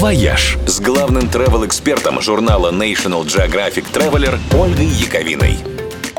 [0.00, 5.58] «Вояж» с главным travel-экспертом журнала National Geographic Traveler Ольгой Яковиной.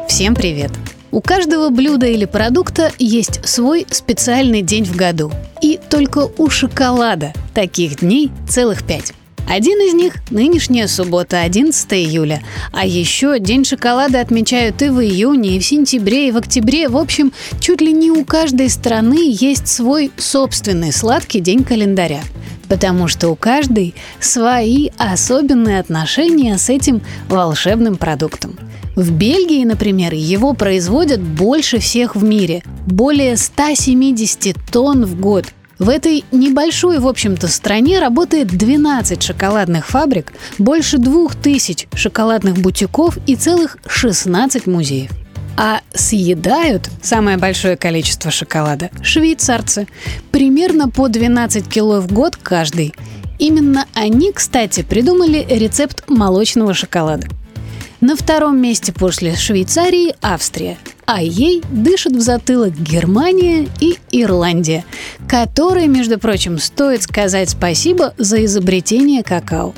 [0.07, 0.69] Всем привет!
[1.09, 5.31] У каждого блюда или продукта есть свой специальный день в году.
[5.63, 9.13] И только у шоколада таких дней целых пять.
[9.49, 12.43] Один из них– нынешняя суббота, 11 июля.
[12.71, 16.87] А еще День шоколада отмечают и в июне, и в сентябре, и в октябре.
[16.87, 22.21] В общем, чуть ли не у каждой страны есть свой собственный сладкий день календаря.
[22.71, 28.57] Потому что у каждой свои особенные отношения с этим волшебным продуктом.
[28.95, 35.47] В Бельгии, например, его производят больше всех в мире– более 170 тонн в год–
[35.79, 43.35] в этой небольшой, в общем-то, стране работает 12 шоколадных фабрик, больше 2000 шоколадных бутиков и
[43.35, 45.09] целых 16 музеев.
[45.57, 49.87] А съедают самое большое количество шоколада швейцарцы.
[50.31, 52.93] Примерно по 12 кило в год каждый.
[53.39, 57.27] Именно они, кстати, придумали рецепт молочного шоколада.
[58.01, 64.85] На втором месте после Швейцарии Австрия, а ей дышат в затылок Германия и Ирландия,
[65.27, 69.75] которые, между прочим, стоит сказать спасибо за изобретение какао.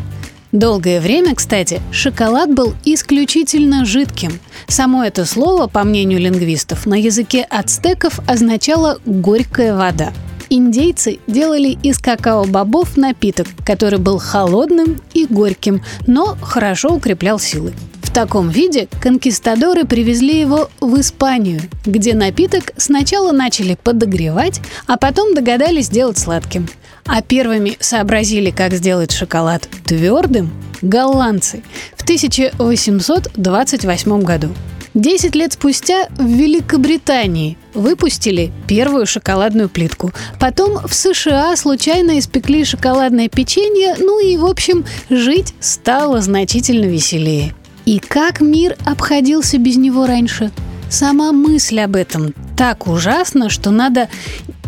[0.54, 4.40] Долгое время, кстати, шоколад был исключительно жидким.
[4.68, 10.14] Само это слово, по мнению лингвистов, на языке ацтеков означало «горькая вода».
[10.52, 17.74] Индейцы делали из какао-бобов напиток, который был холодным и горьким, но хорошо укреплял силы
[18.14, 25.88] таком виде конкистадоры привезли его в Испанию, где напиток сначала начали подогревать, а потом догадались
[25.88, 26.70] сделать сладким.
[27.06, 31.64] А первыми сообразили, как сделать шоколад твердым голландцы
[31.96, 34.50] в 1828 году.
[34.94, 40.12] Десять лет спустя в Великобритании выпустили первую шоколадную плитку.
[40.40, 47.56] Потом в США случайно испекли шоколадное печенье, ну и, в общем, жить стало значительно веселее.
[47.86, 50.52] И как мир обходился без него раньше?
[50.90, 54.10] Сама мысль об этом так ужасна, что надо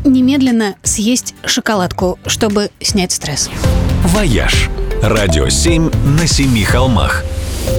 [0.03, 3.50] немедленно съесть шоколадку, чтобы снять стресс.
[4.03, 4.69] «Вояж»–
[5.01, 7.23] радио 7 на семи холмах.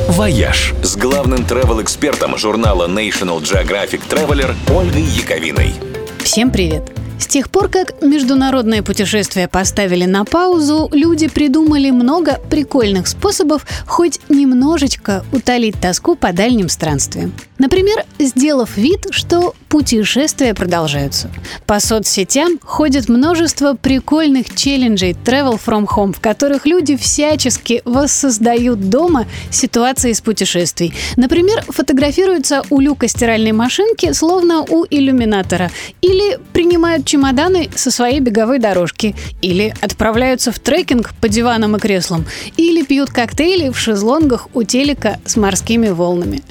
[0.08, 5.74] «Вояж» с главным travel-экспертом журнала National Geographic Traveler Ольгой Яковиной.
[6.22, 7.05] Всем привет!
[7.18, 14.20] С тех пор, как международные путешествия поставили на паузу, люди придумали много прикольных способов хоть
[14.28, 17.32] немножечко утолить тоску по дальним странствиям.
[17.58, 21.30] Например, сделав вид, что путешествия продолжаются.
[21.64, 29.26] По соцсетям ходит множество прикольных челленджей Travel from Home, в которых люди всячески воссоздают дома
[29.50, 30.92] ситуации из путешествий.
[31.16, 35.70] Например, фотографируются у люка стиральной машинки, словно у иллюминатора,
[36.02, 42.26] или принимают чемоданы со своей беговой дорожки, или отправляются в трекинг по диванам и креслам,
[42.58, 46.42] или пьют коктейли в шезлонгах у телека с морскими волнами.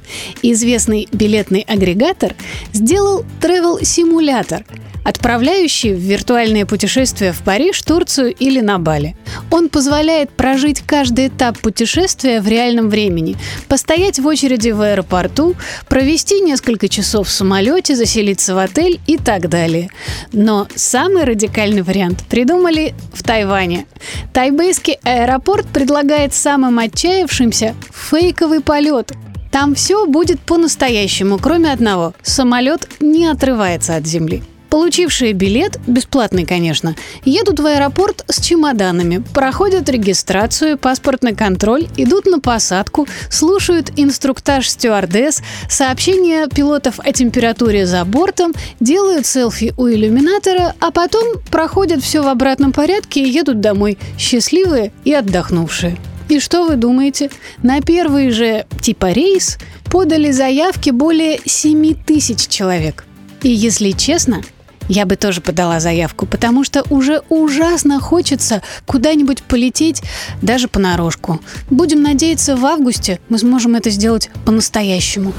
[0.41, 2.33] Известный билетный агрегатор
[2.73, 4.66] сделал travel симулятор
[5.05, 9.16] отправляющий в виртуальное путешествие в Париж, Турцию или на Бали.
[9.51, 13.38] Он позволяет прожить каждый этап путешествия в реальном времени,
[13.69, 15.55] постоять в очереди в аэропорту,
[15.88, 19.89] провести несколько часов в самолете, заселиться в отель и так далее.
[20.33, 23.85] Но самый радикальный вариант придумали в Тайване.
[24.33, 29.11] Тайбейский аэропорт предлагает самым отчаявшимся фейковый полет,
[29.51, 32.13] там все будет по-настоящему, кроме одного.
[32.23, 34.43] Самолет не отрывается от земли.
[34.69, 42.39] Получившие билет, бесплатный, конечно, едут в аэропорт с чемоданами, проходят регистрацию, паспортный контроль, идут на
[42.39, 50.91] посадку, слушают инструктаж стюардесс, сообщения пилотов о температуре за бортом, делают селфи у иллюминатора, а
[50.91, 55.97] потом проходят все в обратном порядке и едут домой, счастливые и отдохнувшие.
[56.27, 57.29] И что вы думаете?
[57.61, 59.57] На первый же типа рейс
[59.91, 63.05] подали заявки более 7 тысяч человек.
[63.43, 64.41] И если честно,
[64.88, 70.01] я бы тоже подала заявку, потому что уже ужасно хочется куда-нибудь полететь,
[70.41, 71.40] даже понарошку.
[71.70, 75.34] Будем надеяться, в августе мы сможем это сделать по-настоящему.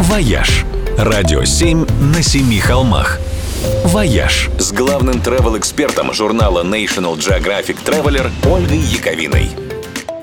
[0.00, 0.64] «Вояж»–
[0.98, 3.18] радио 7 на семи холмах.
[3.84, 9.50] «Вояж» с главным travel-экспертом журнала National Geographic Traveler Ольгой Яковиной.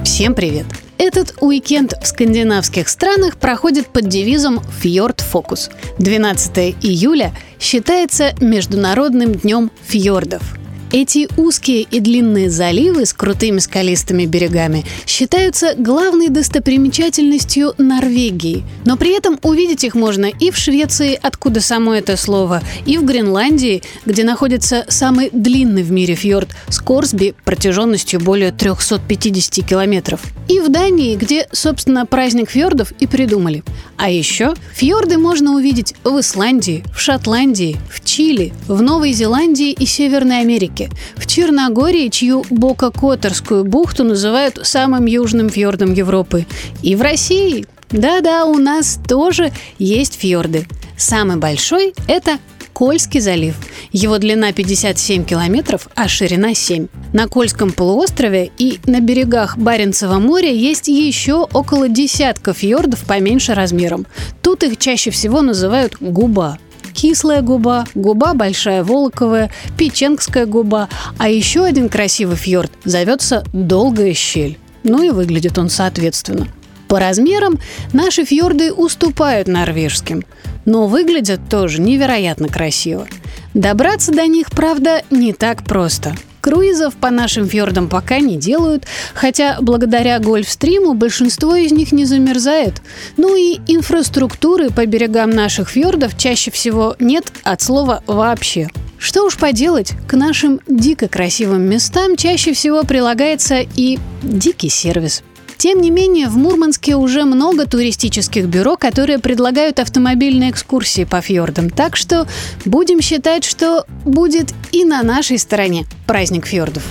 [0.04, 0.66] Всем привет!
[0.98, 5.70] Этот уикенд в скандинавских странах проходит под девизом «Фьорд Фокус».
[5.98, 7.34] 12 июля
[7.64, 10.63] считается Международным днем фьордов.
[10.96, 18.64] Эти узкие и длинные заливы с крутыми скалистыми берегами считаются главной достопримечательностью Норвегии.
[18.86, 23.06] Но при этом увидеть их можно и в Швеции, откуда само это слово, и в
[23.06, 30.22] Гренландии, где находится самый длинный в мире фьорд Скорсби протяженностью более 350 километров.
[30.48, 33.64] И в Дании, где, собственно, праздник фьордов и придумали.
[33.98, 39.88] А еще фьорды можно увидеть в Исландии, в Шотландии, в Чили, в Новой Зеландии и
[39.88, 40.83] Северной Америке.
[40.84, 46.46] Арктике, в Черногории, чью Бока-Которскую бухту называют самым южным фьордом Европы,
[46.82, 47.66] и в России.
[47.92, 50.68] Да-да, у нас тоже есть фьорды.
[50.98, 52.40] Самый большой– это
[52.74, 53.56] Кольский залив.
[53.92, 56.88] Его длина 57 километров, а ширина 7.
[57.14, 64.08] На Кольском полуострове и на берегах Баренцева моря есть еще около десятка фьордов поменьше размером.
[64.42, 66.58] Тут их чаще всего называют губа
[66.94, 74.58] кислая губа, губа большая волоковая, печенгская губа, а еще один красивый фьорд зовется Долгая щель.
[74.84, 76.48] Ну и выглядит он соответственно.
[76.88, 77.60] По размерам
[77.92, 80.24] наши фьорды уступают норвежским,
[80.66, 83.08] но выглядят тоже невероятно красиво.
[83.54, 89.56] Добраться до них, правда, не так просто– Круизов по нашим фьордам пока не делают, хотя
[89.62, 92.82] благодаря гольфстриму большинство из них не замерзает.
[93.16, 98.68] Ну и инфраструктуры по берегам наших фьордов чаще всего нет от слова «вообще».
[98.98, 105.24] Что уж поделать, к нашим дико красивым местам чаще всего прилагается и дикий сервис–
[105.64, 111.70] тем не менее, в Мурманске уже много туристических бюро, которые предлагают автомобильные экскурсии по фьордам.
[111.70, 112.28] Так что
[112.66, 116.84] будем считать, что будет и на нашей стороне праздник фьордов.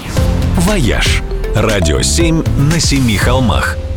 [0.57, 1.23] «Вояж»–
[1.55, 2.43] радио 7
[2.73, 3.77] на семи холмах–